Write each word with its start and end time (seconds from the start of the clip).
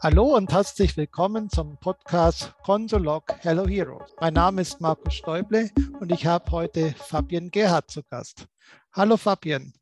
Hallo 0.00 0.36
und 0.36 0.52
herzlich 0.52 0.96
willkommen 0.96 1.50
zum 1.50 1.76
Podcast 1.78 2.54
Consolog 2.62 3.24
Hello 3.40 3.66
Heroes. 3.66 4.14
Mein 4.20 4.34
Name 4.34 4.62
ist 4.62 4.80
Markus 4.80 5.14
Stäuble 5.14 5.72
und 5.98 6.12
ich 6.12 6.24
habe 6.24 6.48
heute 6.52 6.92
Fabian 6.92 7.50
Gerhardt 7.50 7.90
zu 7.90 8.04
Gast. 8.04 8.46
Hallo 8.92 9.16
Fabian, 9.16 9.72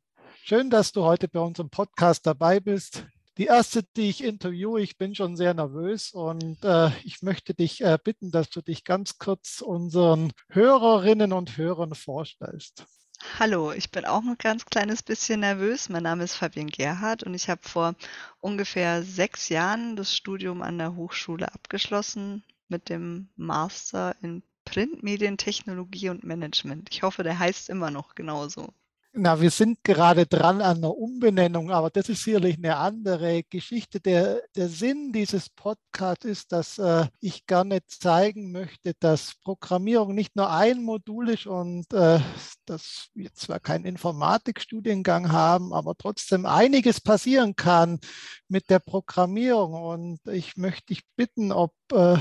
schön, 0.42 0.70
dass 0.70 0.92
du 0.92 1.04
heute 1.04 1.28
bei 1.28 1.40
unserem 1.40 1.68
Podcast 1.68 2.26
dabei 2.26 2.60
bist. 2.60 3.04
Die 3.36 3.44
erste, 3.44 3.82
die 3.82 4.08
ich 4.08 4.24
interviewe, 4.24 4.80
ich 4.80 4.96
bin 4.96 5.14
schon 5.14 5.36
sehr 5.36 5.52
nervös 5.52 6.12
und 6.12 6.64
äh, 6.64 6.88
ich 7.04 7.20
möchte 7.20 7.52
dich 7.52 7.84
äh, 7.84 7.98
bitten, 8.02 8.30
dass 8.30 8.48
du 8.48 8.62
dich 8.62 8.84
ganz 8.84 9.18
kurz 9.18 9.60
unseren 9.60 10.32
Hörerinnen 10.48 11.34
und 11.34 11.58
Hörern 11.58 11.94
vorstellst. 11.94 12.86
Hallo, 13.34 13.72
ich 13.72 13.90
bin 13.90 14.06
auch 14.06 14.22
ein 14.22 14.38
ganz 14.38 14.64
kleines 14.64 15.02
bisschen 15.02 15.40
nervös. 15.40 15.90
Mein 15.90 16.04
Name 16.04 16.24
ist 16.24 16.36
Fabian 16.36 16.68
Gerhardt 16.68 17.22
und 17.22 17.34
ich 17.34 17.50
habe 17.50 17.60
vor 17.68 17.94
ungefähr 18.40 19.02
sechs 19.02 19.50
Jahren 19.50 19.94
das 19.96 20.16
Studium 20.16 20.62
an 20.62 20.78
der 20.78 20.96
Hochschule 20.96 21.52
abgeschlossen 21.52 22.42
mit 22.68 22.88
dem 22.88 23.28
Master 23.36 24.16
in 24.22 24.42
Printmedientechnologie 24.64 26.08
und 26.08 26.24
Management. 26.24 26.88
Ich 26.90 27.02
hoffe, 27.02 27.22
der 27.22 27.38
heißt 27.38 27.68
immer 27.68 27.90
noch 27.90 28.14
genauso. 28.14 28.72
Na, 29.18 29.40
wir 29.40 29.50
sind 29.50 29.82
gerade 29.82 30.26
dran 30.26 30.60
an 30.60 30.76
einer 30.76 30.94
Umbenennung, 30.94 31.70
aber 31.70 31.88
das 31.88 32.10
ist 32.10 32.22
sicherlich 32.22 32.58
eine 32.58 32.76
andere 32.76 33.44
Geschichte. 33.44 33.98
Der, 33.98 34.42
der 34.54 34.68
Sinn 34.68 35.10
dieses 35.10 35.48
Podcasts 35.48 36.26
ist, 36.26 36.52
dass 36.52 36.76
äh, 36.76 37.06
ich 37.20 37.46
gerne 37.46 37.78
zeigen 37.86 38.52
möchte, 38.52 38.92
dass 39.00 39.34
Programmierung 39.42 40.14
nicht 40.14 40.36
nur 40.36 40.50
ein 40.50 40.82
Modul 40.82 41.30
ist 41.30 41.46
und 41.46 41.90
äh, 41.94 42.20
dass 42.66 43.08
wir 43.14 43.32
zwar 43.32 43.58
keinen 43.58 43.86
Informatikstudiengang 43.86 45.32
haben, 45.32 45.72
aber 45.72 45.94
trotzdem 45.96 46.44
einiges 46.44 47.00
passieren 47.00 47.56
kann 47.56 48.00
mit 48.48 48.68
der 48.68 48.80
Programmierung. 48.80 49.72
Und 49.72 50.20
ich 50.30 50.58
möchte 50.58 50.88
dich 50.88 51.06
bitten, 51.16 51.52
ob 51.52 51.72
äh, 51.90 52.18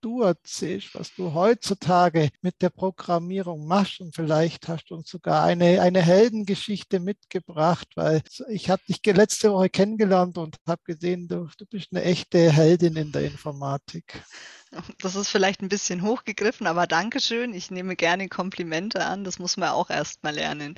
du 0.00 0.22
erzählst, 0.22 0.94
was 0.94 1.14
du 1.14 1.34
heutzutage 1.34 2.30
mit 2.40 2.60
der 2.62 2.70
Programmierung 2.70 3.66
machst. 3.66 4.00
Und 4.00 4.14
vielleicht 4.14 4.68
hast 4.68 4.86
du 4.90 4.94
uns 4.94 5.08
sogar 5.08 5.44
eine, 5.44 5.80
eine 5.80 6.02
Heldengeschichte 6.02 7.00
mitgebracht, 7.00 7.88
weil 7.94 8.22
ich 8.48 8.70
habe 8.70 8.82
dich 8.88 9.04
letzte 9.04 9.52
Woche 9.52 9.70
kennengelernt 9.70 10.38
und 10.38 10.56
habe 10.66 10.82
gesehen, 10.84 11.28
du, 11.28 11.48
du 11.56 11.66
bist 11.66 11.88
eine 11.92 12.04
echte 12.04 12.52
Heldin 12.52 12.96
in 12.96 13.12
der 13.12 13.24
Informatik. 13.24 14.22
Das 15.00 15.16
ist 15.16 15.28
vielleicht 15.28 15.62
ein 15.62 15.70
bisschen 15.70 16.02
hochgegriffen, 16.02 16.66
aber 16.66 16.86
Dankeschön. 16.86 17.54
Ich 17.54 17.70
nehme 17.70 17.96
gerne 17.96 18.28
Komplimente 18.28 19.04
an. 19.04 19.24
Das 19.24 19.38
muss 19.38 19.56
man 19.56 19.70
auch 19.70 19.88
erst 19.88 20.22
mal 20.22 20.34
lernen. 20.34 20.74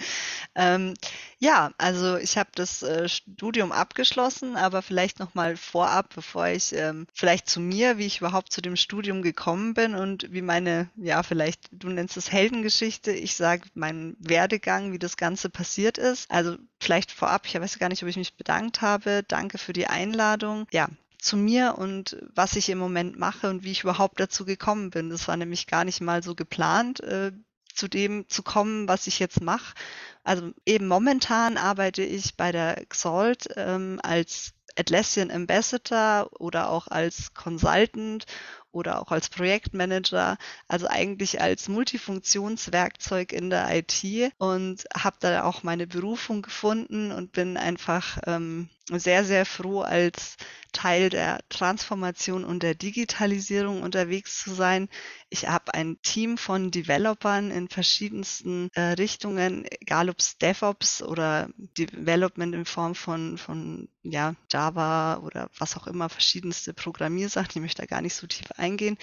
Ähm, 0.54 0.94
ja, 1.40 1.72
also 1.78 2.18
ich 2.18 2.36
habe 2.36 2.50
das 2.54 2.82
äh, 2.82 3.08
Studium 3.08 3.72
abgeschlossen, 3.72 4.56
aber 4.56 4.82
vielleicht 4.82 5.18
noch 5.18 5.34
mal 5.34 5.56
vorab, 5.56 6.14
bevor 6.14 6.48
ich 6.48 6.74
ähm, 6.74 7.06
vielleicht 7.14 7.48
zu 7.48 7.60
mir, 7.60 7.96
wie 7.96 8.04
ich 8.04 8.18
überhaupt 8.18 8.52
zu 8.52 8.60
dem 8.60 8.76
Studium 8.76 9.22
gekommen 9.22 9.72
bin 9.72 9.94
und 9.94 10.30
wie 10.32 10.42
meine, 10.42 10.90
ja, 10.96 11.22
vielleicht 11.22 11.70
du 11.72 11.88
nennst 11.88 12.18
es 12.18 12.30
Heldengeschichte. 12.30 13.10
Ich 13.10 13.36
sage 13.36 13.62
meinen 13.72 14.16
Werdegang, 14.20 14.92
wie 14.92 14.98
das 14.98 15.16
Ganze 15.16 15.48
passiert 15.48 15.96
ist. 15.96 16.30
Also 16.30 16.58
vielleicht 16.78 17.10
vorab, 17.10 17.46
ich 17.46 17.58
weiß 17.58 17.78
gar 17.78 17.88
nicht, 17.88 18.02
ob 18.02 18.10
ich 18.10 18.18
mich 18.18 18.36
bedankt 18.36 18.82
habe. 18.82 19.22
Danke 19.26 19.56
für 19.56 19.72
die 19.72 19.86
Einladung. 19.86 20.66
Ja, 20.72 20.90
zu 21.22 21.38
mir 21.38 21.76
und 21.78 22.18
was 22.34 22.56
ich 22.56 22.68
im 22.68 22.78
Moment 22.78 23.18
mache 23.18 23.48
und 23.48 23.64
wie 23.64 23.72
ich 23.72 23.82
überhaupt 23.82 24.20
dazu 24.20 24.44
gekommen 24.44 24.90
bin. 24.90 25.08
Das 25.08 25.26
war 25.26 25.38
nämlich 25.38 25.66
gar 25.66 25.84
nicht 25.84 26.02
mal 26.02 26.22
so 26.22 26.34
geplant, 26.34 27.00
äh, 27.00 27.32
zu 27.80 27.88
dem 27.88 28.28
zu 28.28 28.42
kommen, 28.42 28.88
was 28.88 29.06
ich 29.06 29.18
jetzt 29.18 29.40
mache. 29.40 29.74
Also 30.22 30.52
eben 30.66 30.86
momentan 30.86 31.56
arbeite 31.56 32.02
ich 32.02 32.36
bei 32.36 32.52
der 32.52 32.84
Xalt 32.90 33.48
ähm, 33.56 33.98
als 34.02 34.52
Atlassian 34.78 35.30
Ambassador 35.30 36.28
oder 36.38 36.68
auch 36.68 36.88
als 36.88 37.32
Consultant 37.32 38.26
oder 38.72 39.00
auch 39.00 39.10
als 39.10 39.28
Projektmanager, 39.28 40.36
also 40.68 40.86
eigentlich 40.88 41.40
als 41.40 41.68
Multifunktionswerkzeug 41.68 43.32
in 43.32 43.50
der 43.50 43.68
IT 43.74 44.32
und 44.38 44.84
habe 44.94 45.16
da 45.20 45.44
auch 45.44 45.62
meine 45.62 45.86
Berufung 45.86 46.42
gefunden 46.42 47.12
und 47.12 47.32
bin 47.32 47.56
einfach 47.56 48.18
ähm, 48.26 48.68
sehr, 48.98 49.24
sehr 49.24 49.46
froh, 49.46 49.82
als 49.82 50.36
Teil 50.72 51.10
der 51.10 51.40
Transformation 51.48 52.44
und 52.44 52.62
der 52.62 52.74
Digitalisierung 52.74 53.82
unterwegs 53.82 54.42
zu 54.42 54.54
sein. 54.54 54.88
Ich 55.28 55.48
habe 55.48 55.74
ein 55.74 56.00
Team 56.02 56.38
von 56.38 56.70
Developern 56.70 57.50
in 57.50 57.68
verschiedensten 57.68 58.70
äh, 58.74 58.92
Richtungen, 58.92 59.64
egal 59.80 60.08
ob 60.10 60.18
es 60.18 60.38
DevOps 60.38 61.02
oder 61.02 61.48
Development 61.56 62.54
in 62.54 62.64
Form 62.64 62.94
von, 62.94 63.38
von 63.38 63.88
ja, 64.02 64.34
Java 64.50 65.18
oder 65.18 65.50
was 65.58 65.76
auch 65.76 65.86
immer, 65.86 66.08
verschiedenste 66.08 66.72
Programmiersachen. 66.72 67.50
Ich 67.54 67.60
möchte 67.60 67.82
da 67.82 67.86
gar 67.86 68.02
nicht 68.02 68.14
so 68.14 68.26
tief 68.26 68.46
eingehen. 68.60 68.98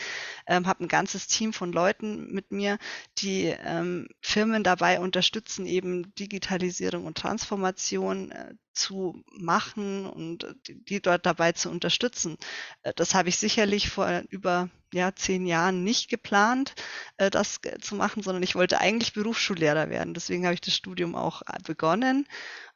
Ähm, 0.47 0.67
habe 0.67 0.83
ein 0.83 0.87
ganzes 0.87 1.27
Team 1.27 1.53
von 1.53 1.71
Leuten 1.73 2.31
mit 2.31 2.51
mir, 2.51 2.77
die 3.17 3.55
ähm, 3.65 4.07
Firmen 4.21 4.63
dabei 4.63 4.99
unterstützen, 4.99 5.65
eben 5.65 6.13
Digitalisierung 6.15 7.05
und 7.05 7.17
Transformation 7.17 8.31
äh, 8.31 8.53
zu 8.77 9.23
machen 9.31 10.05
und 10.05 10.55
die 10.65 11.01
dort 11.01 11.25
dabei 11.25 11.51
zu 11.51 11.69
unterstützen. 11.69 12.37
Äh, 12.83 12.93
das 12.95 13.13
habe 13.15 13.29
ich 13.29 13.37
sicherlich 13.37 13.89
vor 13.89 14.23
über 14.29 14.69
ja, 14.93 15.13
zehn 15.13 15.45
Jahren 15.45 15.83
nicht 15.83 16.09
geplant, 16.09 16.73
äh, 17.17 17.29
das 17.29 17.59
zu 17.81 17.95
machen, 17.95 18.23
sondern 18.23 18.43
ich 18.43 18.55
wollte 18.55 18.79
eigentlich 18.79 19.13
Berufsschullehrer 19.13 19.89
werden. 19.89 20.13
Deswegen 20.13 20.45
habe 20.45 20.53
ich 20.53 20.61
das 20.61 20.75
Studium 20.75 21.15
auch 21.15 21.41
äh, 21.41 21.59
begonnen. 21.65 22.27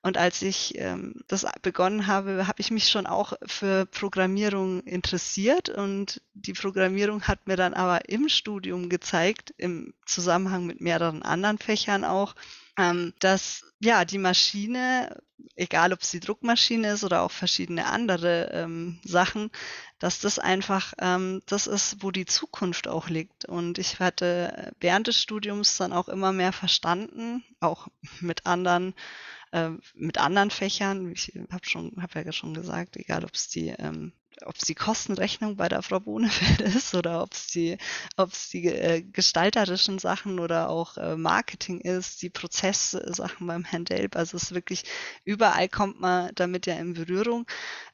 Und 0.03 0.17
als 0.17 0.41
ich 0.41 0.77
ähm, 0.79 1.21
das 1.27 1.45
begonnen 1.61 2.07
habe, 2.07 2.47
habe 2.47 2.59
ich 2.59 2.71
mich 2.71 2.89
schon 2.89 3.05
auch 3.05 3.33
für 3.45 3.85
Programmierung 3.85 4.81
interessiert. 4.81 5.69
Und 5.69 6.21
die 6.33 6.53
Programmierung 6.53 7.23
hat 7.23 7.47
mir 7.47 7.55
dann 7.55 7.73
aber 7.73 8.09
im 8.09 8.27
Studium 8.27 8.89
gezeigt, 8.89 9.53
im 9.57 9.93
Zusammenhang 10.05 10.65
mit 10.65 10.81
mehreren 10.81 11.21
anderen 11.21 11.59
Fächern 11.59 12.03
auch, 12.03 12.35
ähm, 12.77 13.13
dass 13.19 13.63
ja 13.79 14.05
die 14.05 14.17
Maschine, 14.17 15.21
egal 15.55 15.93
ob 15.93 16.01
es 16.01 16.11
die 16.11 16.19
Druckmaschine 16.19 16.91
ist 16.91 17.03
oder 17.03 17.21
auch 17.21 17.31
verschiedene 17.31 17.85
andere 17.87 18.51
ähm, 18.53 18.99
Sachen, 19.03 19.51
dass 19.99 20.19
das 20.19 20.39
einfach 20.39 20.93
ähm, 20.99 21.41
das 21.45 21.67
ist, 21.67 21.97
wo 22.01 22.11
die 22.11 22.25
Zukunft 22.25 22.87
auch 22.87 23.09
liegt. 23.09 23.45
Und 23.45 23.77
ich 23.77 23.99
hatte 23.99 24.73
während 24.79 25.07
des 25.07 25.21
Studiums 25.21 25.77
dann 25.77 25.93
auch 25.93 26.09
immer 26.09 26.31
mehr 26.31 26.53
verstanden, 26.53 27.43
auch 27.59 27.87
mit 28.19 28.45
anderen 28.45 28.93
äh, 29.51 29.71
mit 29.93 30.17
anderen 30.17 30.51
Fächern. 30.51 31.11
Ich 31.11 31.33
habe 31.51 31.65
schon, 31.65 31.93
habe 32.01 32.23
ja 32.23 32.31
schon 32.31 32.53
gesagt, 32.53 32.97
egal 32.97 33.25
ob 33.25 33.33
es 33.33 33.49
die 33.49 33.69
ähm, 33.69 34.13
ob 34.45 34.55
es 34.55 34.65
die 34.65 34.75
Kostenrechnung 34.75 35.55
bei 35.55 35.67
der 35.69 35.81
Frau 35.81 35.99
Bonefeld 35.99 36.61
ist 36.75 36.93
oder 36.93 37.23
ob 37.23 37.33
es 37.33 37.47
die, 37.47 37.77
ob 38.17 38.31
es 38.31 38.49
die 38.49 38.67
äh, 38.67 39.01
gestalterischen 39.01 39.99
Sachen 39.99 40.39
oder 40.39 40.69
auch 40.69 40.97
äh, 40.97 41.15
Marketing 41.15 41.81
ist, 41.81 42.21
die 42.21 42.29
Prozesssachen 42.29 43.47
beim 43.47 43.63
Herrn 43.63 43.85
Delp. 43.85 44.15
Also 44.15 44.37
es 44.37 44.43
ist 44.43 44.53
wirklich, 44.53 44.83
überall 45.23 45.69
kommt 45.69 45.99
man 45.99 46.31
damit 46.35 46.65
ja 46.65 46.75
in 46.75 46.93
Berührung. 46.93 47.45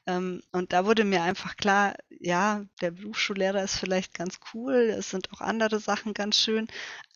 Ähm, 0.06 0.42
und 0.52 0.72
da 0.72 0.84
wurde 0.86 1.04
mir 1.04 1.22
einfach 1.22 1.56
klar, 1.56 1.94
ja, 2.08 2.64
der 2.80 2.90
Berufsschullehrer 2.92 3.62
ist 3.62 3.76
vielleicht 3.76 4.14
ganz 4.14 4.40
cool, 4.54 4.74
es 4.96 5.10
sind 5.10 5.32
auch 5.32 5.40
andere 5.40 5.80
Sachen 5.80 6.14
ganz 6.14 6.36
schön, 6.36 6.68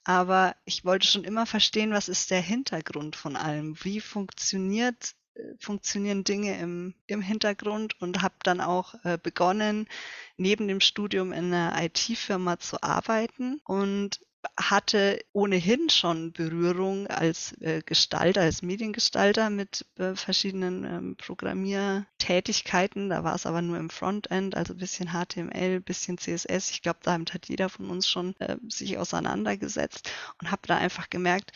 aber 0.04 0.56
ich 0.64 0.84
wollte 0.84 1.06
schon 1.06 1.24
immer 1.24 1.46
verstehen, 1.46 1.92
was 1.92 2.08
ist 2.08 2.30
der 2.30 2.40
Hintergrund 2.40 3.16
von 3.16 3.36
allem? 3.36 3.76
Wie 3.82 4.00
funktioniert 4.00 5.14
funktionieren 5.58 6.24
Dinge 6.24 6.58
im, 6.58 6.94
im 7.06 7.22
Hintergrund 7.22 8.00
und 8.00 8.22
habe 8.22 8.34
dann 8.42 8.60
auch 8.60 8.94
äh, 9.04 9.18
begonnen, 9.22 9.88
neben 10.36 10.68
dem 10.68 10.80
Studium 10.80 11.32
in 11.32 11.52
einer 11.52 11.82
IT-Firma 11.82 12.58
zu 12.58 12.82
arbeiten 12.82 13.60
und 13.64 14.20
hatte 14.56 15.24
ohnehin 15.32 15.88
schon 15.88 16.32
Berührung 16.32 17.06
als 17.06 17.52
äh, 17.60 17.80
Gestalter, 17.84 18.42
als 18.42 18.62
Mediengestalter 18.62 19.50
mit 19.50 19.86
äh, 19.98 20.14
verschiedenen 20.14 20.84
ähm, 20.84 21.16
Programmiertätigkeiten. 21.16 23.08
Da 23.08 23.24
war 23.24 23.34
es 23.34 23.46
aber 23.46 23.62
nur 23.62 23.78
im 23.78 23.90
Frontend, 23.90 24.56
also 24.56 24.74
bisschen 24.74 25.10
HTML, 25.12 25.80
bisschen 25.80 26.18
CSS. 26.18 26.70
Ich 26.70 26.82
glaube, 26.82 26.98
damit 27.02 27.34
hat 27.34 27.48
jeder 27.48 27.68
von 27.68 27.88
uns 27.88 28.08
schon 28.08 28.34
äh, 28.40 28.56
sich 28.68 28.98
auseinandergesetzt 28.98 30.10
und 30.40 30.50
habe 30.50 30.62
da 30.66 30.76
einfach 30.76 31.08
gemerkt, 31.08 31.52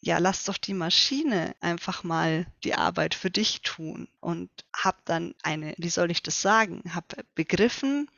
ja, 0.00 0.18
lass 0.18 0.44
doch 0.44 0.56
die 0.56 0.74
Maschine 0.74 1.54
einfach 1.60 2.04
mal 2.04 2.46
die 2.64 2.74
Arbeit 2.74 3.14
für 3.14 3.30
dich 3.30 3.60
tun 3.62 4.08
und 4.20 4.50
hab 4.74 5.04
dann 5.04 5.34
eine, 5.42 5.74
wie 5.76 5.90
soll 5.90 6.10
ich 6.10 6.22
das 6.22 6.40
sagen, 6.40 6.82
hab 6.94 7.14
begriffen, 7.34 8.10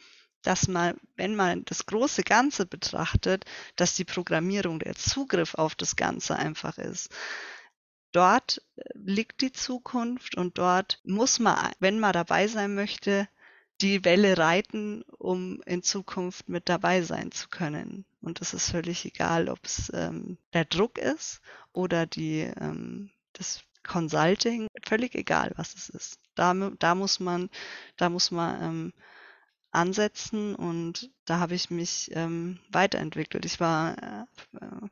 dass 0.42 0.68
man, 0.68 0.96
wenn 1.16 1.34
man 1.34 1.64
das 1.64 1.86
große 1.86 2.22
Ganze 2.22 2.66
betrachtet, 2.66 3.44
dass 3.76 3.96
die 3.96 4.04
Programmierung, 4.04 4.78
der 4.78 4.94
Zugriff 4.94 5.54
auf 5.54 5.74
das 5.74 5.96
Ganze 5.96 6.36
einfach 6.36 6.78
ist. 6.78 7.10
Dort 8.12 8.62
äh, 8.76 8.82
liegt 8.94 9.40
die 9.40 9.52
Zukunft 9.52 10.36
und 10.36 10.58
dort 10.58 11.00
muss 11.04 11.38
man, 11.38 11.72
wenn 11.80 11.98
man 11.98 12.12
dabei 12.12 12.46
sein 12.46 12.74
möchte, 12.74 13.28
die 13.82 14.04
Welle 14.04 14.38
reiten, 14.38 15.02
um 15.18 15.60
in 15.66 15.82
Zukunft 15.82 16.48
mit 16.48 16.68
dabei 16.68 17.02
sein 17.02 17.32
zu 17.32 17.48
können. 17.48 18.04
Und 18.20 18.40
es 18.40 18.54
ist 18.54 18.70
völlig 18.70 19.04
egal, 19.04 19.48
ob 19.48 19.58
es 19.64 19.90
ähm, 19.94 20.38
der 20.52 20.64
Druck 20.64 20.98
ist 20.98 21.40
oder 21.72 22.06
die, 22.06 22.40
ähm, 22.60 23.10
das 23.32 23.62
Consulting, 23.82 24.68
völlig 24.86 25.14
egal, 25.14 25.52
was 25.56 25.74
es 25.74 25.88
ist. 25.88 26.20
Da, 26.34 26.54
da 26.78 26.94
muss 26.94 27.18
man, 27.18 27.50
da 27.96 28.08
muss 28.08 28.30
man 28.30 28.62
ähm, 28.62 28.92
ansetzen 29.72 30.54
und 30.54 31.10
da 31.24 31.40
habe 31.40 31.54
ich 31.54 31.70
mich 31.70 32.10
ähm, 32.14 32.60
weiterentwickelt. 32.70 33.44
Ich 33.44 33.58
war 33.58 33.96
äh, 33.98 34.86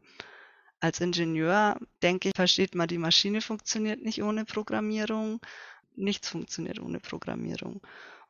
als 0.80 1.00
Ingenieur, 1.00 1.78
denke 2.02 2.30
ich, 2.30 2.34
versteht 2.34 2.74
man, 2.74 2.88
die 2.88 2.98
Maschine 2.98 3.42
funktioniert 3.42 4.02
nicht 4.02 4.22
ohne 4.22 4.44
Programmierung, 4.44 5.40
nichts 5.94 6.28
funktioniert 6.28 6.80
ohne 6.80 6.98
Programmierung. 6.98 7.80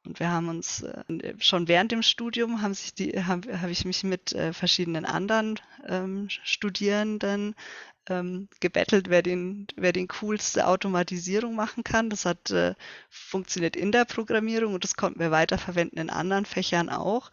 Und 0.06 0.18
wir 0.18 0.30
haben 0.30 0.48
uns 0.48 0.82
äh, 0.82 1.34
schon 1.38 1.68
während 1.68 1.92
dem 1.92 2.02
Studium 2.02 2.62
haben 2.62 2.74
sich 2.74 2.94
die, 2.94 3.22
habe 3.24 3.60
hab 3.60 3.68
ich 3.68 3.84
mich 3.84 4.02
mit 4.02 4.32
äh, 4.32 4.52
verschiedenen 4.52 5.04
anderen 5.04 5.60
ähm, 5.86 6.28
Studierenden 6.42 7.54
ähm, 8.08 8.48
gebettelt, 8.60 9.10
wer 9.10 9.22
den, 9.22 9.66
wer 9.76 9.92
den 9.92 10.08
coolste 10.08 10.66
Automatisierung 10.66 11.54
machen 11.54 11.84
kann. 11.84 12.10
Das 12.10 12.24
hat 12.24 12.50
äh, 12.50 12.74
funktioniert 13.10 13.76
in 13.76 13.92
der 13.92 14.04
Programmierung 14.06 14.74
und 14.74 14.84
das 14.84 14.94
konnten 14.94 15.20
wir 15.20 15.30
weiterverwenden 15.30 15.98
in 15.98 16.10
anderen 16.10 16.46
Fächern 16.46 16.88
auch. 16.88 17.30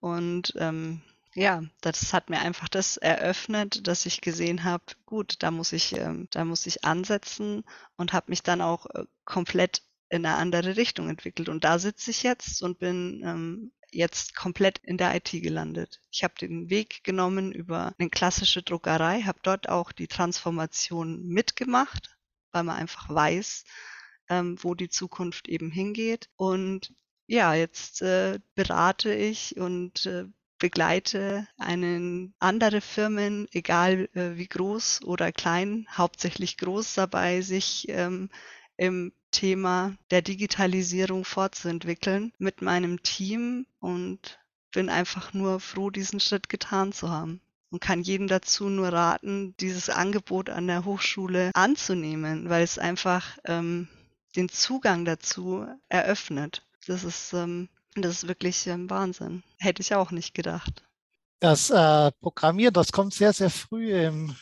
Und 0.00 0.54
ähm, 0.56 1.02
ja, 1.34 1.62
das 1.80 2.12
hat 2.12 2.30
mir 2.30 2.40
einfach 2.40 2.68
das 2.68 2.96
eröffnet, 2.96 3.88
dass 3.88 4.06
ich 4.06 4.20
gesehen 4.20 4.62
habe, 4.62 4.84
gut, 5.04 5.42
da 5.42 5.50
muss 5.50 5.72
ich, 5.72 5.96
ähm, 5.96 6.28
da 6.30 6.44
muss 6.44 6.66
ich 6.66 6.84
ansetzen 6.84 7.64
und 7.96 8.12
habe 8.12 8.26
mich 8.28 8.42
dann 8.42 8.60
auch 8.60 8.86
äh, 8.86 9.04
komplett 9.24 9.82
in 10.14 10.24
eine 10.24 10.36
andere 10.36 10.76
Richtung 10.76 11.08
entwickelt. 11.08 11.48
Und 11.48 11.64
da 11.64 11.78
sitze 11.78 12.10
ich 12.10 12.22
jetzt 12.22 12.62
und 12.62 12.78
bin 12.78 13.22
ähm, 13.24 13.72
jetzt 13.90 14.34
komplett 14.36 14.78
in 14.78 14.96
der 14.96 15.14
IT 15.14 15.30
gelandet. 15.30 16.00
Ich 16.10 16.22
habe 16.24 16.34
den 16.40 16.70
Weg 16.70 17.02
genommen 17.04 17.52
über 17.52 17.94
eine 17.98 18.10
klassische 18.10 18.62
Druckerei, 18.62 19.22
habe 19.22 19.40
dort 19.42 19.68
auch 19.68 19.92
die 19.92 20.08
Transformation 20.08 21.26
mitgemacht, 21.26 22.16
weil 22.52 22.64
man 22.64 22.76
einfach 22.76 23.08
weiß, 23.08 23.64
ähm, 24.28 24.56
wo 24.60 24.74
die 24.74 24.88
Zukunft 24.88 25.48
eben 25.48 25.70
hingeht. 25.70 26.28
Und 26.36 26.94
ja, 27.26 27.54
jetzt 27.54 28.02
äh, 28.02 28.38
berate 28.54 29.12
ich 29.12 29.56
und 29.56 30.06
äh, 30.06 30.26
begleite 30.58 31.48
einen 31.58 32.34
andere 32.38 32.80
Firmen, 32.80 33.48
egal 33.50 34.08
äh, 34.14 34.36
wie 34.36 34.46
groß 34.46 35.02
oder 35.02 35.32
klein, 35.32 35.86
hauptsächlich 35.90 36.56
groß 36.56 36.94
dabei, 36.94 37.40
sich 37.40 37.86
ähm, 37.88 38.30
im 38.76 39.12
Thema 39.34 39.94
der 40.12 40.22
Digitalisierung 40.22 41.24
fortzuentwickeln 41.24 42.32
mit 42.38 42.62
meinem 42.62 43.02
Team 43.02 43.66
und 43.80 44.38
bin 44.72 44.88
einfach 44.88 45.34
nur 45.34 45.58
froh, 45.60 45.90
diesen 45.90 46.20
Schritt 46.20 46.48
getan 46.48 46.92
zu 46.92 47.10
haben 47.10 47.40
und 47.70 47.80
kann 47.80 48.02
jedem 48.02 48.28
dazu 48.28 48.68
nur 48.68 48.88
raten, 48.88 49.54
dieses 49.58 49.90
Angebot 49.90 50.48
an 50.48 50.68
der 50.68 50.84
Hochschule 50.84 51.50
anzunehmen, 51.54 52.48
weil 52.48 52.62
es 52.62 52.78
einfach 52.78 53.36
ähm, 53.44 53.88
den 54.36 54.48
Zugang 54.48 55.04
dazu 55.04 55.66
eröffnet. 55.88 56.62
Das 56.86 57.02
ist, 57.02 57.32
ähm, 57.32 57.68
das 57.96 58.22
ist 58.22 58.28
wirklich 58.28 58.66
ähm, 58.68 58.88
Wahnsinn. 58.88 59.42
Hätte 59.58 59.82
ich 59.82 59.94
auch 59.94 60.12
nicht 60.12 60.34
gedacht. 60.34 60.84
Das 61.40 61.70
äh, 61.70 62.12
Programmieren, 62.20 62.74
das 62.74 62.92
kommt 62.92 63.12
sehr, 63.12 63.32
sehr 63.32 63.50
früh 63.50 63.92
im 63.92 64.36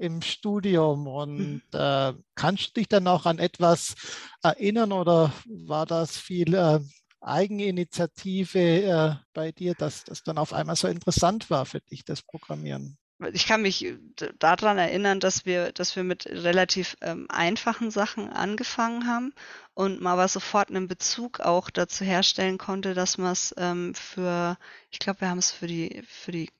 im 0.00 0.22
Studium 0.22 1.06
und 1.06 1.62
äh, 1.72 2.12
kannst 2.34 2.68
du 2.68 2.80
dich 2.80 2.88
dann 2.88 3.06
auch 3.06 3.26
an 3.26 3.38
etwas 3.38 3.94
erinnern 4.42 4.92
oder 4.92 5.32
war 5.46 5.86
das 5.86 6.16
viel 6.16 6.54
äh, 6.54 6.80
Eigeninitiative 7.20 8.58
äh, 8.58 9.14
bei 9.34 9.52
dir, 9.52 9.74
dass 9.74 10.04
das 10.04 10.22
dann 10.22 10.38
auf 10.38 10.54
einmal 10.54 10.76
so 10.76 10.88
interessant 10.88 11.50
war 11.50 11.66
für 11.66 11.80
dich, 11.80 12.04
das 12.04 12.22
Programmieren? 12.22 12.96
ich 13.32 13.46
kann 13.46 13.62
mich 13.62 13.84
äh, 13.84 13.98
daran 14.38 14.78
erinnern, 14.78 15.20
dass 15.20 15.44
wir, 15.44 15.72
dass 15.72 15.96
wir 15.96 16.04
mit 16.04 16.26
relativ 16.26 16.96
ähm, 17.02 17.26
einfachen 17.28 17.90
Sachen 17.90 18.30
angefangen 18.30 19.06
haben 19.06 19.34
und 19.74 20.00
man 20.00 20.14
aber 20.14 20.28
sofort 20.28 20.70
einen 20.70 20.88
Bezug 20.88 21.40
auch 21.40 21.70
dazu 21.70 22.04
herstellen 22.04 22.58
konnte, 22.58 22.94
dass 22.94 23.18
man 23.18 23.32
es 23.32 23.54
ähm, 23.58 23.94
für, 23.94 24.56
ich 24.90 24.98
glaube, 24.98 25.20
wir 25.20 25.28
haben 25.28 25.38
es 25.38 25.50
für 25.50 25.66
die, 25.66 26.02
für 26.06 26.32
die 26.32 26.50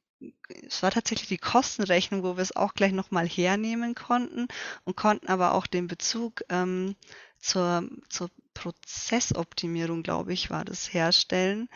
es 0.66 0.82
war 0.82 0.90
tatsächlich 0.90 1.28
die 1.28 1.38
Kostenrechnung, 1.38 2.22
wo 2.22 2.36
wir 2.36 2.42
es 2.42 2.54
auch 2.54 2.74
gleich 2.74 2.92
nochmal 2.92 3.28
hernehmen 3.28 3.94
konnten 3.94 4.48
und 4.84 4.96
konnten 4.96 5.28
aber 5.28 5.54
auch 5.54 5.66
den 5.66 5.86
Bezug 5.86 6.42
ähm, 6.48 6.96
zur, 7.38 7.88
zur 8.08 8.30
Prozessoptimierung, 8.54 10.02
glaube 10.02 10.32
ich, 10.32 10.50
war 10.50 10.64
das 10.64 10.92
herstellen. 10.92 11.68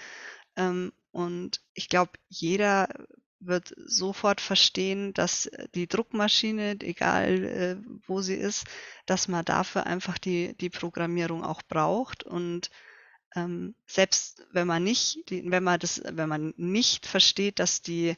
Ähm, 0.57 0.93
und 1.13 1.63
ich 1.75 1.89
glaube, 1.89 2.13
jeder 2.29 2.89
wird 3.41 3.75
sofort 3.77 4.41
verstehen, 4.41 5.13
dass 5.15 5.51
die 5.75 5.87
Druckmaschine, 5.87 6.77
egal 6.81 7.45
äh, 7.45 7.77
wo 8.07 8.21
sie 8.21 8.35
ist, 8.35 8.65
dass 9.07 9.29
man 9.29 9.45
dafür 9.45 9.87
einfach 9.87 10.19
die, 10.19 10.57
die 10.57 10.71
Programmierung 10.71 11.45
auch 11.45 11.63
braucht 11.63 12.23
und 12.23 12.71
ähm, 13.35 13.75
selbst 13.87 14.47
wenn 14.53 14.67
man 14.67 14.83
nicht, 14.85 15.19
wenn 15.29 15.65
man 15.65 15.81
das, 15.81 16.03
wenn 16.05 16.29
man 16.29 16.55
nicht 16.57 17.07
versteht, 17.07 17.59
dass 17.59 17.83
die 17.83 18.17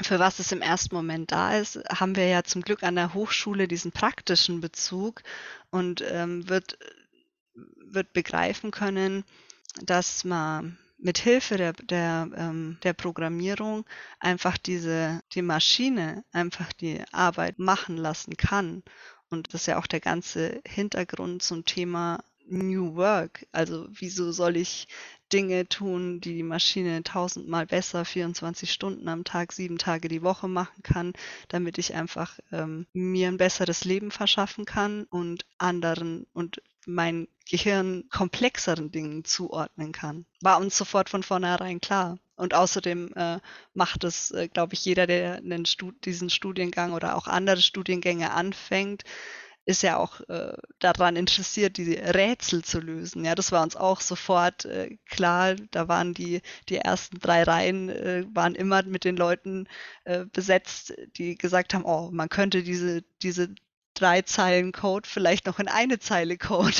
für 0.00 0.18
was 0.18 0.38
es 0.38 0.52
im 0.52 0.62
ersten 0.62 0.94
Moment 0.94 1.32
da 1.32 1.56
ist, 1.56 1.78
haben 1.88 2.16
wir 2.16 2.26
ja 2.26 2.42
zum 2.42 2.62
Glück 2.62 2.82
an 2.82 2.96
der 2.96 3.14
Hochschule 3.14 3.68
diesen 3.68 3.92
praktischen 3.92 4.60
Bezug 4.60 5.22
und 5.70 6.02
ähm, 6.08 6.48
wird, 6.48 6.78
wird 7.54 8.12
begreifen 8.12 8.70
können, 8.70 9.24
dass 9.82 10.24
man 10.24 10.78
mit 10.98 11.18
Hilfe 11.18 11.56
der, 11.56 11.72
der, 11.72 12.30
ähm, 12.36 12.78
der 12.84 12.92
Programmierung 12.92 13.84
einfach 14.20 14.56
diese, 14.56 15.20
die 15.34 15.42
Maschine 15.42 16.24
einfach 16.32 16.72
die 16.72 17.02
Arbeit 17.10 17.58
machen 17.58 17.96
lassen 17.96 18.36
kann. 18.36 18.82
Und 19.28 19.52
das 19.52 19.62
ist 19.62 19.66
ja 19.66 19.78
auch 19.78 19.86
der 19.86 20.00
ganze 20.00 20.62
Hintergrund 20.66 21.42
zum 21.42 21.64
Thema 21.64 22.22
New 22.48 22.96
Work. 22.96 23.46
Also 23.52 23.86
wieso 23.90 24.32
soll 24.32 24.56
ich 24.56 24.88
Dinge 25.32 25.66
tun, 25.66 26.20
die 26.20 26.34
die 26.34 26.42
Maschine 26.42 27.02
tausendmal 27.02 27.66
besser 27.66 28.04
24 28.04 28.70
Stunden 28.70 29.08
am 29.08 29.24
Tag, 29.24 29.52
sieben 29.52 29.78
Tage 29.78 30.08
die 30.08 30.22
Woche 30.22 30.48
machen 30.48 30.82
kann, 30.82 31.12
damit 31.48 31.78
ich 31.78 31.94
einfach 31.94 32.38
ähm, 32.52 32.86
mir 32.92 33.28
ein 33.28 33.38
besseres 33.38 33.84
Leben 33.84 34.10
verschaffen 34.10 34.66
kann 34.66 35.04
und 35.04 35.46
anderen 35.58 36.26
und 36.34 36.60
mein 36.86 37.28
Gehirn 37.48 38.04
komplexeren 38.10 38.90
Dingen 38.90 39.24
zuordnen 39.24 39.92
kann. 39.92 40.26
War 40.40 40.58
uns 40.58 40.76
sofort 40.76 41.08
von 41.08 41.22
vornherein 41.22 41.80
klar. 41.80 42.18
Und 42.36 42.54
außerdem 42.54 43.12
äh, 43.14 43.38
macht 43.72 44.04
es, 44.04 44.32
äh, 44.32 44.48
glaube 44.48 44.74
ich, 44.74 44.84
jeder, 44.84 45.06
der 45.06 45.40
Stud 45.64 46.04
diesen 46.04 46.28
Studiengang 46.28 46.92
oder 46.92 47.16
auch 47.16 47.28
andere 47.28 47.60
Studiengänge 47.60 48.32
anfängt, 48.32 49.04
ist 49.64 49.82
ja 49.82 49.96
auch 49.96 50.20
äh, 50.28 50.54
daran 50.80 51.16
interessiert, 51.16 51.76
die 51.76 51.94
Rätsel 51.94 52.64
zu 52.64 52.80
lösen. 52.80 53.24
Ja, 53.24 53.34
das 53.34 53.52
war 53.52 53.62
uns 53.62 53.76
auch 53.76 54.00
sofort 54.00 54.64
äh, 54.64 54.96
klar. 55.06 55.54
Da 55.70 55.88
waren 55.88 56.14
die, 56.14 56.42
die 56.68 56.76
ersten 56.76 57.18
drei 57.18 57.44
Reihen 57.44 57.88
äh, 57.88 58.24
waren 58.32 58.54
immer 58.54 58.82
mit 58.82 59.04
den 59.04 59.16
Leuten 59.16 59.68
äh, 60.04 60.24
besetzt, 60.24 60.94
die 61.16 61.36
gesagt 61.36 61.74
haben, 61.74 61.84
oh, 61.84 62.10
man 62.12 62.28
könnte 62.28 62.62
diese, 62.62 63.02
diese 63.22 63.54
drei 64.02 64.22
Zeilen 64.22 64.72
Code 64.72 65.08
vielleicht 65.08 65.46
noch 65.46 65.60
in 65.60 65.68
eine 65.68 66.00
Zeile 66.00 66.36
Code 66.36 66.74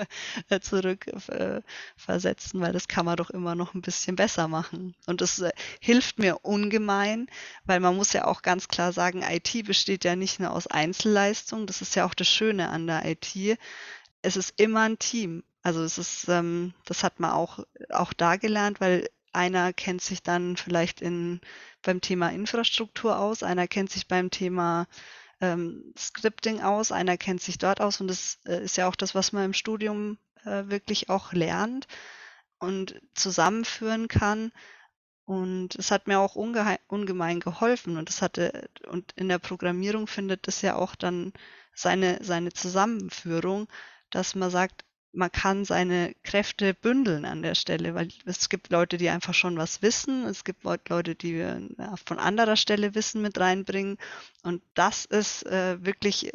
zurückversetzen, 0.60 2.60
äh, 2.60 2.64
weil 2.64 2.72
das 2.72 2.88
kann 2.88 3.04
man 3.04 3.16
doch 3.16 3.30
immer 3.30 3.54
noch 3.54 3.74
ein 3.74 3.82
bisschen 3.82 4.16
besser 4.16 4.48
machen. 4.48 4.94
Und 5.06 5.20
das 5.20 5.38
äh, 5.40 5.50
hilft 5.80 6.18
mir 6.18 6.44
ungemein, 6.44 7.26
weil 7.64 7.80
man 7.80 7.94
muss 7.94 8.14
ja 8.14 8.26
auch 8.26 8.40
ganz 8.40 8.68
klar 8.68 8.92
sagen, 8.92 9.22
IT 9.22 9.66
besteht 9.66 10.04
ja 10.04 10.16
nicht 10.16 10.40
nur 10.40 10.52
aus 10.52 10.66
Einzelleistung, 10.66 11.66
das 11.66 11.82
ist 11.82 11.94
ja 11.94 12.06
auch 12.06 12.14
das 12.14 12.28
Schöne 12.28 12.70
an 12.70 12.86
der 12.86 13.04
IT. 13.04 13.58
Es 14.22 14.36
ist 14.36 14.58
immer 14.58 14.82
ein 14.82 14.98
Team. 14.98 15.44
Also 15.62 15.82
es 15.82 15.98
ist, 15.98 16.28
ähm, 16.28 16.72
das 16.86 17.04
hat 17.04 17.20
man 17.20 17.32
auch, 17.32 17.60
auch 17.90 18.12
da 18.12 18.36
gelernt, 18.36 18.80
weil 18.80 19.08
einer 19.32 19.72
kennt 19.72 20.02
sich 20.02 20.22
dann 20.22 20.56
vielleicht 20.56 21.02
in, 21.02 21.40
beim 21.82 22.00
Thema 22.00 22.30
Infrastruktur 22.30 23.18
aus, 23.18 23.42
einer 23.42 23.68
kennt 23.68 23.90
sich 23.90 24.08
beim 24.08 24.30
Thema 24.30 24.86
ähm, 25.42 25.92
Scripting 25.98 26.62
aus, 26.62 26.92
einer 26.92 27.18
kennt 27.18 27.42
sich 27.42 27.58
dort 27.58 27.80
aus 27.80 28.00
und 28.00 28.06
das 28.06 28.38
äh, 28.46 28.64
ist 28.64 28.76
ja 28.76 28.88
auch 28.88 28.96
das, 28.96 29.14
was 29.14 29.32
man 29.32 29.44
im 29.44 29.52
Studium 29.52 30.16
äh, 30.44 30.64
wirklich 30.68 31.10
auch 31.10 31.32
lernt 31.32 31.88
und 32.58 33.00
zusammenführen 33.14 34.08
kann. 34.08 34.52
Und 35.24 35.74
es 35.76 35.90
hat 35.90 36.06
mir 36.06 36.18
auch 36.18 36.34
ungemein 36.34 37.40
geholfen 37.40 37.96
und 37.96 38.08
es 38.08 38.22
hatte, 38.22 38.68
und 38.88 39.12
in 39.12 39.28
der 39.28 39.38
Programmierung 39.38 40.06
findet 40.06 40.48
es 40.48 40.62
ja 40.62 40.76
auch 40.76 40.94
dann 40.94 41.32
seine, 41.74 42.18
seine 42.22 42.52
Zusammenführung, 42.52 43.68
dass 44.10 44.34
man 44.34 44.50
sagt, 44.50 44.84
man 45.12 45.30
kann 45.30 45.64
seine 45.64 46.14
Kräfte 46.22 46.74
bündeln 46.74 47.24
an 47.24 47.42
der 47.42 47.54
Stelle, 47.54 47.94
weil 47.94 48.08
es 48.24 48.48
gibt 48.48 48.70
Leute, 48.70 48.96
die 48.96 49.10
einfach 49.10 49.34
schon 49.34 49.56
was 49.56 49.82
wissen, 49.82 50.24
es 50.24 50.44
gibt 50.44 50.64
Leute, 50.88 51.14
die 51.14 51.36
ja, 51.36 51.58
von 52.04 52.18
anderer 52.18 52.56
Stelle 52.56 52.94
Wissen 52.94 53.22
mit 53.22 53.38
reinbringen. 53.38 53.98
Und 54.42 54.62
das 54.74 55.04
ist 55.04 55.44
äh, 55.46 55.84
wirklich 55.84 56.32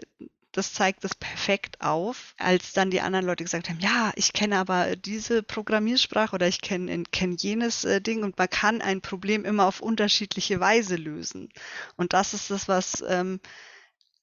das 0.57 0.73
zeigt 0.73 1.05
es 1.05 1.13
perfekt 1.13 1.81
auf, 1.81 2.33
als 2.39 2.73
dann 2.73 2.89
die 2.89 3.01
anderen 3.01 3.27
Leute 3.27 3.43
gesagt 3.43 3.69
haben, 3.69 3.79
ja, 3.79 4.11
ich 4.15 4.33
kenne 4.33 4.57
aber 4.57 4.95
diese 4.95 5.43
Programmiersprache 5.43 6.33
oder 6.33 6.47
ich 6.47 6.61
kenne 6.61 7.03
kenn 7.11 7.35
jenes 7.35 7.85
äh, 7.85 8.01
Ding. 8.01 8.23
Und 8.23 8.39
man 8.39 8.49
kann 8.49 8.81
ein 8.81 9.01
Problem 9.01 9.45
immer 9.45 9.67
auf 9.67 9.81
unterschiedliche 9.81 10.59
Weise 10.59 10.95
lösen. 10.95 11.49
Und 11.95 12.13
das 12.13 12.33
ist 12.33 12.49
das, 12.49 12.67
was 12.67 13.03
ähm, 13.07 13.39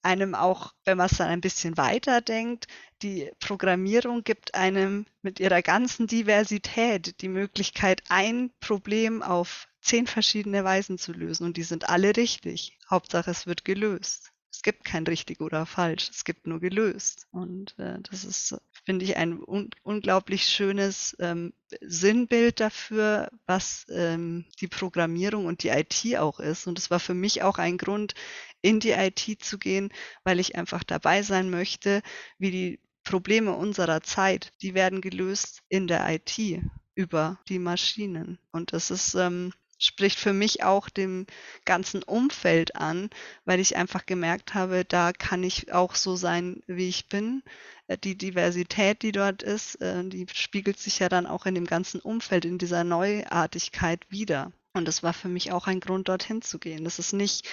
einem 0.05 0.35
auch, 0.35 0.73
wenn 0.85 0.97
man 0.97 1.07
es 1.07 1.17
dann 1.17 1.27
ein 1.27 1.41
bisschen 1.41 1.77
weiter 1.77 2.21
denkt, 2.21 2.67
die 3.01 3.31
Programmierung 3.39 4.23
gibt 4.23 4.55
einem 4.55 5.05
mit 5.21 5.39
ihrer 5.39 5.61
ganzen 5.61 6.07
Diversität 6.07 7.21
die 7.21 7.27
Möglichkeit, 7.27 8.03
ein 8.09 8.51
Problem 8.59 9.21
auf 9.21 9.67
zehn 9.81 10.07
verschiedene 10.07 10.63
Weisen 10.63 10.97
zu 10.97 11.11
lösen 11.11 11.45
und 11.45 11.57
die 11.57 11.63
sind 11.63 11.89
alle 11.89 12.15
richtig. 12.15 12.77
Hauptsache, 12.89 13.31
es 13.31 13.47
wird 13.47 13.65
gelöst. 13.65 14.31
Es 14.55 14.61
gibt 14.61 14.85
kein 14.85 15.05
richtig 15.05 15.41
oder 15.41 15.65
falsch, 15.65 16.09
es 16.09 16.23
gibt 16.23 16.47
nur 16.47 16.61
gelöst. 16.61 17.27
Und 17.31 17.77
äh, 17.77 17.99
das 18.09 18.23
ist, 18.23 18.55
finde 18.85 19.03
ich, 19.03 19.17
ein 19.17 19.43
un 19.43 19.69
unglaublich 19.83 20.43
schönes 20.47 21.15
ähm, 21.19 21.53
Sinnbild 21.81 22.61
dafür, 22.61 23.29
was 23.45 23.85
ähm, 23.89 24.45
die 24.61 24.69
Programmierung 24.69 25.45
und 25.45 25.63
die 25.63 25.69
IT 25.69 26.17
auch 26.17 26.39
ist. 26.39 26.67
Und 26.67 26.79
es 26.79 26.89
war 26.89 27.01
für 27.01 27.13
mich 27.13 27.43
auch 27.43 27.57
ein 27.57 27.77
Grund, 27.77 28.13
in 28.61 28.79
die 28.79 28.91
IT 28.91 29.43
zu 29.43 29.59
gehen, 29.59 29.89
weil 30.23 30.39
ich 30.39 30.55
einfach 30.55 30.83
dabei 30.85 31.21
sein 31.21 31.49
möchte, 31.49 32.01
wie 32.37 32.51
die 32.51 32.79
Probleme 33.03 33.53
unserer 33.53 34.01
Zeit, 34.01 34.53
die 34.61 34.73
werden 34.73 35.01
gelöst 35.01 35.63
in 35.67 35.87
der 35.87 36.09
IT 36.09 36.61
über 36.95 37.39
die 37.49 37.59
Maschinen. 37.59 38.39
Und 38.51 38.71
das 38.71 38.89
ist 38.89 39.15
ähm, 39.15 39.51
spricht 39.77 40.19
für 40.19 40.33
mich 40.33 40.63
auch 40.63 40.89
dem 40.89 41.25
ganzen 41.65 42.03
Umfeld 42.03 42.75
an, 42.75 43.09
weil 43.45 43.59
ich 43.59 43.75
einfach 43.75 44.05
gemerkt 44.05 44.53
habe, 44.53 44.85
da 44.85 45.11
kann 45.11 45.43
ich 45.43 45.73
auch 45.73 45.95
so 45.95 46.15
sein, 46.15 46.63
wie 46.67 46.89
ich 46.89 47.07
bin. 47.07 47.43
Äh, 47.87 47.97
die 47.97 48.17
Diversität, 48.17 49.01
die 49.01 49.11
dort 49.11 49.43
ist, 49.43 49.75
äh, 49.81 50.03
die 50.03 50.25
spiegelt 50.33 50.79
sich 50.79 50.99
ja 50.99 51.09
dann 51.09 51.27
auch 51.27 51.45
in 51.45 51.55
dem 51.55 51.65
ganzen 51.65 51.99
Umfeld, 51.99 52.45
in 52.45 52.57
dieser 52.57 52.83
Neuartigkeit 52.83 54.05
wieder. 54.09 54.51
Und 54.73 54.87
das 54.89 55.03
war 55.03 55.13
für 55.13 55.29
mich 55.29 55.53
auch 55.53 55.67
ein 55.67 55.79
Grund, 55.79 56.09
dorthin 56.09 56.41
zu 56.41 56.59
gehen. 56.59 56.83
Das 56.83 56.99
ist 56.99 57.13
nicht, 57.13 57.47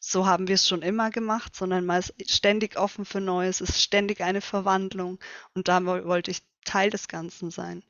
so 0.00 0.26
haben 0.26 0.48
wir 0.48 0.56
es 0.56 0.66
schon 0.68 0.82
immer 0.82 1.10
gemacht, 1.10 1.54
sondern 1.54 1.86
man 1.86 2.00
ist 2.00 2.12
ständig 2.26 2.76
offen 2.76 3.04
für 3.04 3.20
Neues, 3.20 3.60
es 3.60 3.70
ist 3.70 3.82
ständig 3.82 4.20
eine 4.22 4.40
Verwandlung. 4.40 5.20
Und 5.54 5.68
da 5.68 5.84
wollte 5.84 6.32
ich 6.32 6.42
Teil 6.64 6.90
des 6.90 7.06
Ganzen 7.06 7.50
sein. 7.52 7.84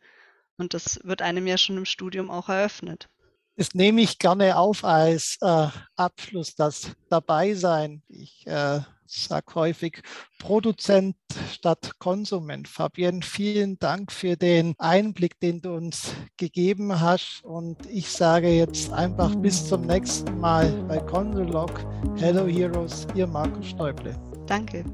Und 0.59 0.75
das 0.75 1.00
wird 1.03 1.23
einem 1.23 1.47
ja 1.47 1.57
schon 1.57 1.79
im 1.79 1.87
Studium 1.87 2.31
auch 2.31 2.49
eröffnet. 2.49 3.09
Das 3.56 3.75
nehme 3.75 4.00
ich 4.00 4.18
gerne 4.18 4.56
auf 4.56 4.84
als 4.84 5.38
äh, 5.40 5.68
Abschluss, 5.96 6.56
das 6.56 6.90
Dabeisein. 7.08 8.02
Ich 8.08 8.44
äh, 8.46 8.80
sage 9.06 9.54
häufig 9.54 10.02
Produzent 10.38 11.16
statt 11.52 11.92
Konsument. 11.99 12.66
Fabienne, 12.66 13.23
vielen 13.23 13.78
Dank 13.78 14.11
für 14.11 14.37
den 14.37 14.75
Einblick, 14.78 15.38
den 15.38 15.61
du 15.61 15.75
uns 15.75 16.14
gegeben 16.37 17.00
hast. 17.00 17.44
Und 17.44 17.87
ich 17.87 18.11
sage 18.11 18.49
jetzt 18.49 18.92
einfach 18.92 19.34
bis 19.37 19.68
zum 19.68 19.82
nächsten 19.82 20.38
Mal 20.40 20.66
bei 20.88 20.99
Consolog. 20.99 21.70
Hello 22.16 22.46
Heroes, 22.46 23.06
ihr 23.14 23.28
Markus 23.28 23.68
Stäuble. 23.68 24.18
Danke. 24.46 24.84